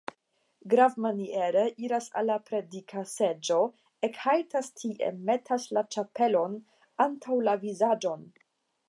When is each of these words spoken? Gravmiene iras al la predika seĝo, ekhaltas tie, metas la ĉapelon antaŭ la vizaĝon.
Gravmiene 0.73 1.65
iras 1.87 2.07
al 2.21 2.27
la 2.29 2.37
predika 2.47 3.03
seĝo, 3.11 3.59
ekhaltas 4.09 4.71
tie, 4.81 5.11
metas 5.29 5.69
la 5.79 5.85
ĉapelon 5.97 6.57
antaŭ 7.07 7.39
la 7.51 7.55
vizaĝon. 7.67 8.27